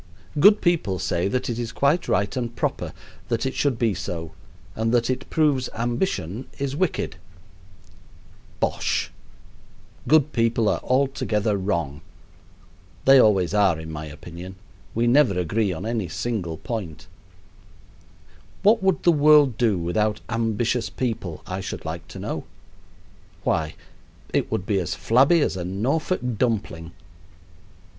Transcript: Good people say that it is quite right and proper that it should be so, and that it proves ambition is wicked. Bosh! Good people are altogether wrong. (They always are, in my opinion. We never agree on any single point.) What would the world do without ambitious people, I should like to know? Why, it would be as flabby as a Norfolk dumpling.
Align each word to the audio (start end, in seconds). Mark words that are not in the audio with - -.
Good 0.39 0.61
people 0.61 0.97
say 0.97 1.27
that 1.27 1.47
it 1.47 1.59
is 1.59 1.71
quite 1.71 2.07
right 2.07 2.35
and 2.35 2.55
proper 2.55 2.91
that 3.27 3.45
it 3.45 3.53
should 3.53 3.77
be 3.77 3.93
so, 3.93 4.31
and 4.75 4.91
that 4.91 5.11
it 5.11 5.29
proves 5.29 5.69
ambition 5.75 6.47
is 6.57 6.75
wicked. 6.75 7.17
Bosh! 8.59 9.11
Good 10.07 10.33
people 10.33 10.67
are 10.69 10.79
altogether 10.79 11.55
wrong. 11.55 12.01
(They 13.05 13.19
always 13.21 13.53
are, 13.53 13.79
in 13.79 13.91
my 13.91 14.07
opinion. 14.07 14.55
We 14.95 15.05
never 15.05 15.37
agree 15.39 15.71
on 15.71 15.85
any 15.85 16.07
single 16.07 16.57
point.) 16.57 17.05
What 18.63 18.81
would 18.81 19.03
the 19.03 19.11
world 19.11 19.55
do 19.55 19.77
without 19.77 20.19
ambitious 20.29 20.89
people, 20.89 21.43
I 21.45 21.61
should 21.61 21.85
like 21.85 22.07
to 22.07 22.17
know? 22.17 22.45
Why, 23.43 23.75
it 24.33 24.51
would 24.51 24.65
be 24.65 24.79
as 24.79 24.95
flabby 24.95 25.41
as 25.41 25.55
a 25.55 25.63
Norfolk 25.63 26.21
dumpling. 26.39 26.91